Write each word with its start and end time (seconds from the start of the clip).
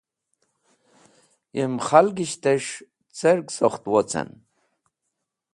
Yem 1.57 1.73
khalgishtẽs̃h 1.87 2.73
cẽr 3.17 3.37
sokht 3.55 3.83
wocẽn. 3.91 4.29